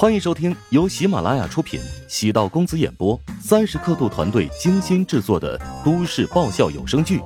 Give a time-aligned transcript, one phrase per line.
[0.00, 7.18] 欢迎收听由喜马拉雅出品、喜道公子演播、三十刻度团队精心制作的都市爆笑有声剧《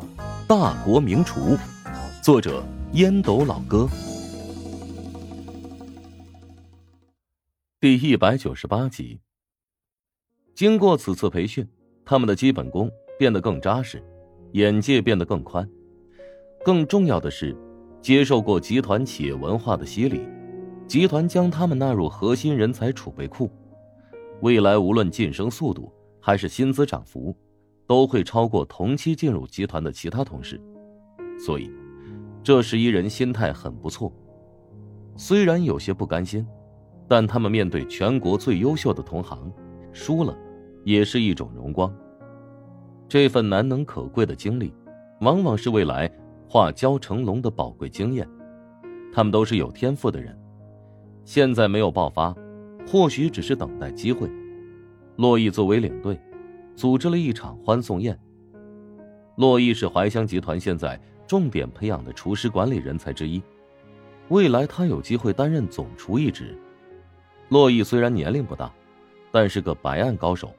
[0.48, 1.40] 大国名厨》，
[2.22, 3.86] 作者烟斗老哥，
[7.78, 9.20] 第一百九十八集。
[10.54, 11.68] 经过此次培训，
[12.06, 14.02] 他们的基本功变得更扎实，
[14.52, 15.68] 眼界变得更宽。
[16.64, 17.54] 更重要的是，
[18.00, 20.22] 接受过集团企业文化的洗礼。
[20.92, 23.50] 集团将他们纳入核心人才储备库，
[24.42, 27.34] 未来无论晋升速度还是薪资涨幅，
[27.86, 30.60] 都会超过同期进入集团的其他同事。
[31.38, 31.70] 所以，
[32.42, 34.12] 这十一人心态很不错。
[35.16, 36.46] 虽然有些不甘心，
[37.08, 39.50] 但他们面对全国最优秀的同行，
[39.94, 40.36] 输了
[40.84, 41.90] 也是一种荣光。
[43.08, 44.74] 这份难能可贵的经历，
[45.22, 46.06] 往往是未来
[46.46, 48.28] 化蛟成龙的宝贵经验。
[49.10, 50.38] 他们都是有天赋的人。
[51.24, 52.34] 现在没有爆发，
[52.86, 54.30] 或许只是等待机会。
[55.16, 56.18] 洛毅作为领队，
[56.74, 58.18] 组织了一场欢送宴。
[59.36, 63.42] 洛毅是怀香集团现在重点培养的厨师管理人才之一，
[64.28, 66.58] 未来他有机会担任总厨一职。
[67.48, 68.72] 洛毅虽然年龄不大，
[69.30, 70.52] 但是个白案高手，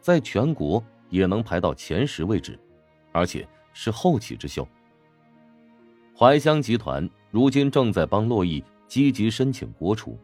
[0.00, 2.58] 在全国也能排到前十位置，
[3.12, 4.66] 而且是后起之秀。
[6.16, 8.62] 怀香集团如今正在帮洛毅。
[8.86, 10.18] 积极申请国厨，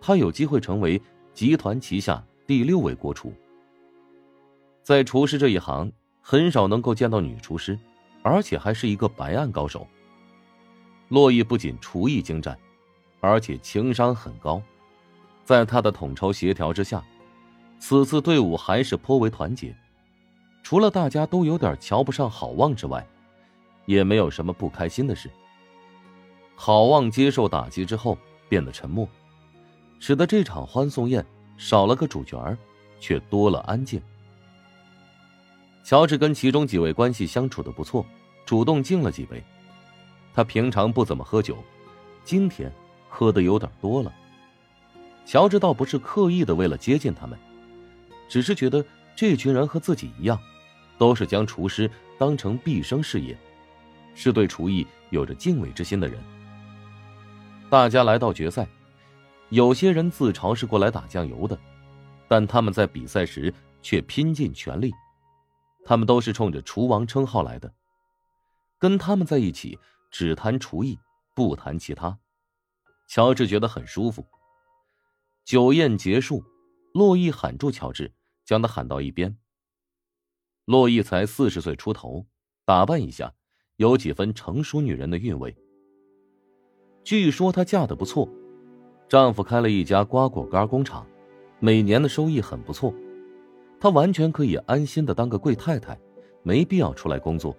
[0.00, 1.00] 他有机会成为
[1.32, 3.32] 集团旗下第六位国厨。
[4.82, 7.78] 在厨师这一行，很少能够见到女厨师，
[8.22, 9.86] 而且还是一个白案高手。
[11.08, 12.58] 洛毅不仅厨艺精湛，
[13.20, 14.62] 而且情商很高，
[15.44, 17.02] 在他的统筹协调之下，
[17.78, 19.74] 此次队伍还是颇为团结。
[20.62, 23.06] 除了大家都有点瞧不上郝旺之外，
[23.86, 25.30] 也没有什么不开心的事。
[26.60, 29.08] 郝旺接受打击之后变得沉默，
[30.00, 31.24] 使得这场欢送宴
[31.56, 32.58] 少了个主角，
[32.98, 34.02] 却多了安静。
[35.84, 38.04] 乔治跟其中几位关系相处的不错，
[38.44, 39.40] 主动敬了几杯。
[40.34, 41.56] 他平常不怎么喝酒，
[42.24, 42.70] 今天
[43.08, 44.12] 喝的有点多了。
[45.24, 47.38] 乔治倒不是刻意的为了接近他们，
[48.28, 50.36] 只是觉得这群人和自己一样，
[50.98, 53.38] 都是将厨师当成毕生事业，
[54.16, 56.18] 是对厨艺有着敬畏之心的人。
[57.70, 58.66] 大家来到决赛，
[59.50, 61.58] 有些人自嘲是过来打酱油的，
[62.26, 63.52] 但他们在比赛时
[63.82, 64.90] 却拼尽全力。
[65.84, 67.70] 他们都是冲着厨王称号来的，
[68.78, 69.78] 跟他们在一起
[70.10, 70.98] 只谈厨艺，
[71.34, 72.18] 不谈其他。
[73.06, 74.26] 乔治觉得很舒服。
[75.44, 76.42] 酒宴结束，
[76.94, 78.14] 洛伊喊住乔治，
[78.46, 79.36] 将他喊到一边。
[80.64, 82.26] 洛伊才四十岁出头，
[82.64, 83.34] 打扮一下，
[83.76, 85.54] 有几分成熟女人的韵味。
[87.04, 88.28] 据说她嫁的不错，
[89.08, 91.06] 丈夫开了一家瓜果干工厂，
[91.58, 92.92] 每年的收益很不错，
[93.80, 95.98] 她完全可以安心的当个贵太太，
[96.42, 97.56] 没必要出来工作。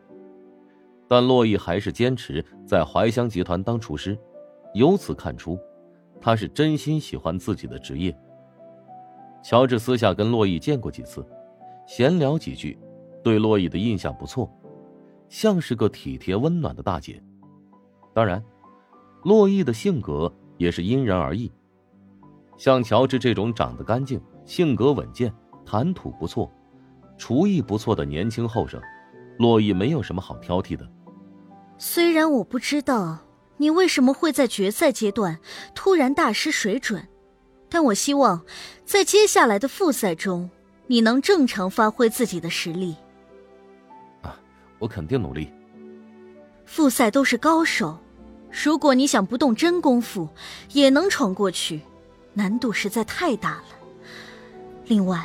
[1.08, 4.16] 但洛伊还是坚持在怀香集团当厨师，
[4.76, 5.58] 由此看出，
[6.22, 8.16] 她是真心喜欢自己的职业。
[9.42, 11.26] 乔治私下跟洛伊见过几次，
[11.88, 12.78] 闲聊几句，
[13.24, 14.48] 对洛伊的印象不错，
[15.30, 17.20] 像是个体贴温暖的大姐。
[18.14, 18.44] 当然。
[19.24, 21.52] 洛伊的性格也是因人而异，
[22.58, 25.34] 像乔治这种长得干净、性格稳健、
[25.66, 26.52] 谈吐不错、
[27.18, 28.82] 厨艺不错的年轻后生，
[29.38, 30.90] 洛伊没有什么好挑剔的。
[31.78, 33.20] 虽然我不知道
[33.58, 35.38] 你为什么会在决赛阶段
[35.74, 37.08] 突然大失水准，
[37.70, 38.42] 但我希望
[38.86, 40.50] 在接下来的复赛中，
[40.88, 42.96] 你能正常发挥自己的实力。
[44.22, 44.40] 啊，
[44.80, 45.52] 我肯定努力。
[46.66, 47.98] 复赛都是高手。
[48.52, 50.28] 如果你想不动真功夫
[50.72, 51.82] 也能闯过去，
[52.34, 53.66] 难度实在太大了。
[54.86, 55.24] 另外，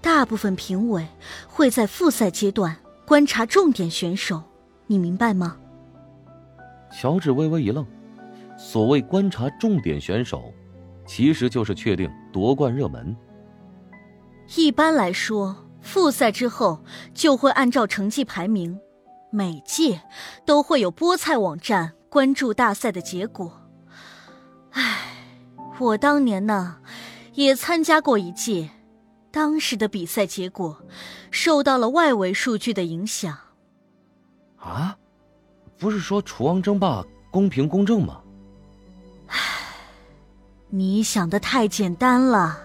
[0.00, 1.06] 大部分评委
[1.48, 4.42] 会在复赛阶段观察重点选手，
[4.86, 5.56] 你明白吗？
[6.92, 7.84] 乔治微微一愣，
[8.56, 10.52] 所谓观察重点选手，
[11.06, 13.16] 其实就是确定夺冠热门。
[14.54, 18.78] 一般来说，复赛之后就会按照成绩排名，
[19.30, 20.00] 每届
[20.44, 21.92] 都会有菠菜网站。
[22.12, 23.50] 关注大赛的结果。
[24.72, 25.14] 唉，
[25.78, 26.76] 我当年呢，
[27.32, 28.68] 也参加过一届，
[29.30, 30.76] 当时的比赛结果
[31.30, 33.34] 受到了外围数据的影响。
[34.58, 34.94] 啊，
[35.78, 38.20] 不是说厨王争霸公平公正吗？
[39.28, 39.38] 唉，
[40.68, 42.58] 你想的太简单了。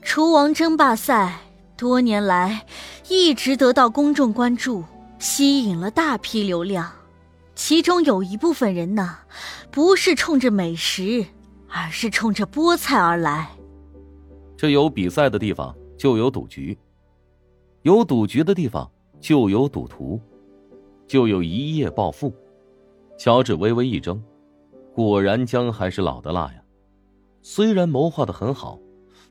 [0.00, 1.40] 厨王争霸赛
[1.76, 2.64] 多年来
[3.08, 4.84] 一直得到公众关注，
[5.18, 6.88] 吸引了大批流量。
[7.58, 9.18] 其中有一部分人呢，
[9.72, 11.26] 不是冲着美食，
[11.68, 13.50] 而是冲着菠菜而来。
[14.56, 16.78] 这有比赛的地方就有赌局，
[17.82, 18.88] 有赌局的地方
[19.20, 20.20] 就有赌徒，
[21.04, 22.32] 就有一夜暴富。
[23.18, 24.22] 乔治微微一怔，
[24.94, 26.62] 果然姜还是老的辣呀。
[27.42, 28.78] 虽然谋划的很好，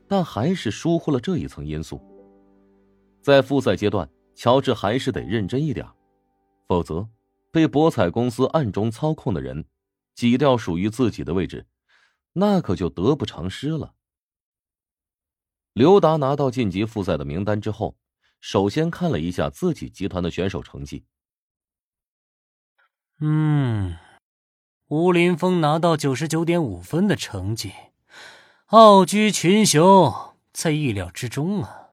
[0.06, 1.98] 但还是疏忽了这一层因素。
[3.22, 5.86] 在复赛阶段，乔治还是得认真一点，
[6.68, 7.08] 否则
[7.58, 9.66] 被博彩公司暗中操控的人
[10.14, 11.66] 挤掉属于自己的位置，
[12.34, 13.94] 那可就得不偿失了。
[15.72, 17.96] 刘达拿到晋级复赛的名单之后，
[18.40, 21.04] 首先看了一下自己集团的选手成绩。
[23.18, 23.96] 嗯，
[24.86, 27.72] 吴林峰拿到九十九点五分的成绩，
[28.66, 30.14] 傲居群雄，
[30.52, 31.88] 在意料之中啊。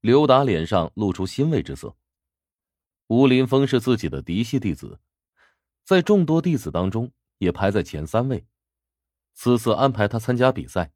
[0.00, 1.94] 刘达脸上露出欣慰之色。
[3.08, 5.00] 吴林峰是自己的嫡系弟子，
[5.84, 8.46] 在众多弟子当中也排在前三位。
[9.34, 10.92] 此次安排他参加比赛，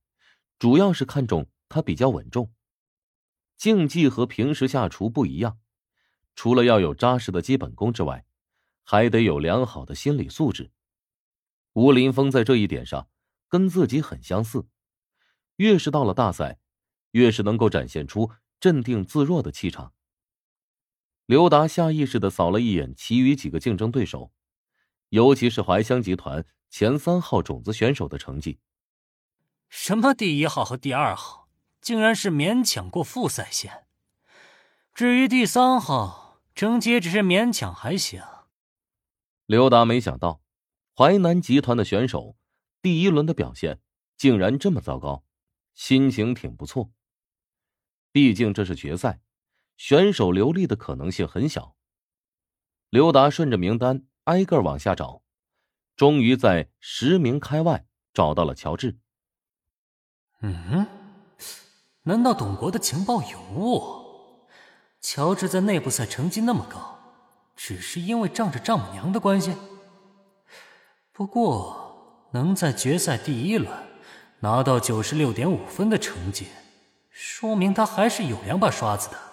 [0.59, 1.49] 主要是看重。
[1.73, 2.53] 他比较稳重，
[3.57, 5.61] 竞技和平时下厨不一样，
[6.35, 8.27] 除了要有扎实的基本功之外，
[8.83, 10.73] 还得有良好的心理素质。
[11.75, 13.09] 吴林峰在这一点上
[13.49, 14.67] 跟自己很相似，
[15.59, 16.59] 越是到了大赛，
[17.13, 19.95] 越是能够展现出镇定自若的气场。
[21.31, 24.33] 刘达下意识的扫了一眼其余几个竞争对手，
[25.11, 28.59] 尤其是怀香集团前三号种子选手的成绩。
[29.69, 31.49] 什么第一号和第二号？
[31.81, 33.87] 竟然是勉强过复赛线，
[34.93, 38.21] 至于第三号成绩只是勉强还行。
[39.47, 40.43] 刘达没想到，
[40.97, 42.35] 淮南集团的选手
[42.83, 43.79] 第一轮的表现
[44.17, 45.23] 竟然这么糟糕，
[45.75, 46.91] 心情挺不错。
[48.11, 49.21] 毕竟这是决赛，
[49.81, 51.75] 选手流利的可能性很小。
[52.91, 55.23] 刘达顺着名单挨个往下找，
[55.97, 58.99] 终于在十名开外找到了乔治。
[60.43, 60.87] 嗯。
[62.03, 64.47] 难道董国的情报有误？
[65.01, 66.99] 乔治在内部赛成绩那么高，
[67.57, 69.57] 只是因为仗着丈母娘的关系？
[71.11, 73.73] 不过能在决赛第一轮
[74.41, 76.49] 拿到九十六点五分的成绩，
[77.09, 79.30] 说明他还是有两把刷子的。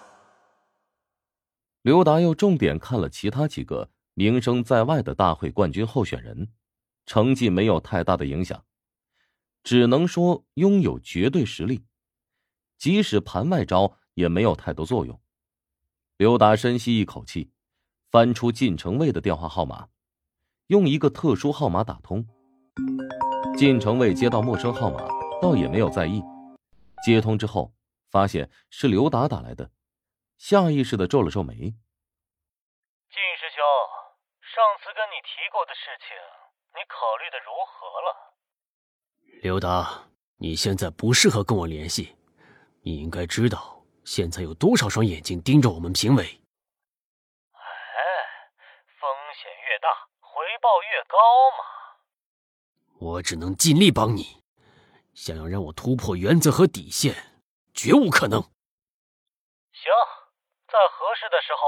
[1.88, 6.52] 刘达又重点看了其他几个名声在外的大会冠军候选人，
[7.06, 8.62] 成绩没有太大的影响，
[9.64, 11.86] 只能说拥有绝对实力。
[12.76, 15.18] 即使盘外招也没有太多作用。
[16.18, 17.52] 刘达深吸一口气，
[18.10, 19.88] 翻出靳成卫的电话号码，
[20.66, 22.22] 用一个特殊号码打通。
[23.56, 25.08] 靳成卫接到陌生号码，
[25.40, 26.22] 倒也没有在意。
[27.02, 27.72] 接通之后，
[28.10, 29.70] 发现是刘达打来的，
[30.38, 31.54] 下意识的皱了皱眉。
[31.54, 31.76] 靳
[33.36, 33.60] 师兄，
[34.40, 36.16] 上次跟你提过的事情，
[36.72, 38.38] 你考虑的如何了？
[39.42, 42.16] 刘达，你现在不适合跟我联系。
[42.82, 46.24] 你应该知道，现在有多少双眼睛盯着我们评委。
[47.52, 47.60] 哎，
[49.00, 49.88] 风险越大，
[50.20, 51.18] 回报越高
[51.58, 51.64] 嘛。
[53.00, 54.42] 我只能尽力帮你，
[55.14, 57.42] 想要让我突破原则和底线，
[57.74, 58.40] 绝无可能。
[59.72, 59.92] 行，
[60.68, 61.64] 在合适的时候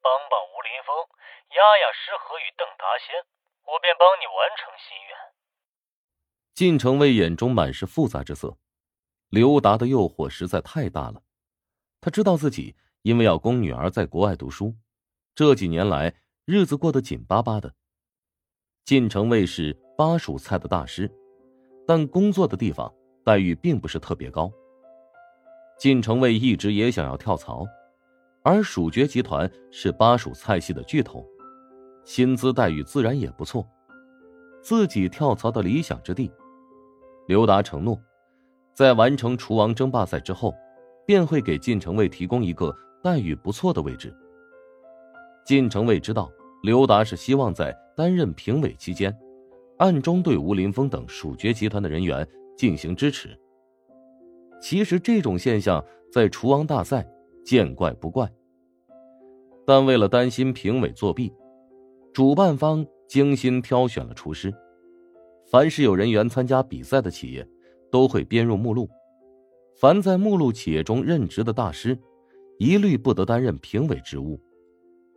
[0.00, 0.94] 帮帮吴林峰，
[1.50, 3.18] 压压诗和与邓达先，
[3.66, 5.18] 我便帮你完成心愿。
[6.54, 8.56] 晋城卫眼中满是复杂之色。
[9.30, 11.20] 刘达的诱惑实在太大了，
[12.00, 14.72] 他知道自己因为要供女儿在国外读书，
[15.34, 17.74] 这几年来日子过得紧巴巴的。
[18.84, 21.10] 晋城卫是巴蜀菜的大师，
[21.84, 22.94] 但工作的地方
[23.24, 24.52] 待遇并不是特别高。
[25.76, 27.66] 晋城卫一直也想要跳槽，
[28.46, 31.26] 而蜀爵集团是巴蜀菜系的巨头，
[32.04, 33.66] 薪资待遇自然也不错，
[34.62, 36.30] 自己跳槽的理想之地。
[37.26, 38.00] 刘达承诺。
[38.72, 40.54] 在完成厨王争霸赛之后，
[41.04, 42.72] 便会给晋城卫提供一个
[43.02, 44.14] 待遇不错的位置。
[45.44, 46.30] 晋城卫知道
[46.62, 49.12] 刘达是希望在担任评委期间，
[49.78, 52.24] 暗中对吴林峰等蜀爵集团的人员
[52.56, 53.36] 进行支持。
[54.60, 57.04] 其实这种现象在厨王大赛
[57.46, 58.30] 见怪不怪，
[59.64, 61.32] 但为了担心评委作弊，
[62.12, 64.52] 主办方精心挑选了厨师，
[65.50, 67.48] 凡是有人员参加比赛的企业。
[67.88, 68.90] 都会编入目录，
[69.80, 71.96] 凡在目录企业中任职的大师，
[72.58, 74.38] 一律不得担任评委职务，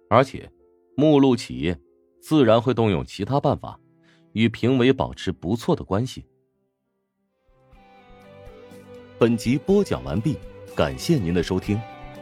[0.08, 0.50] 而且，
[0.96, 1.78] 目录企业
[2.22, 3.78] 自然会动用其他办法，
[4.34, 6.24] 与评委保持不错的关系。
[9.18, 10.38] 本集播讲完毕，
[10.76, 11.78] 感谢您的收听。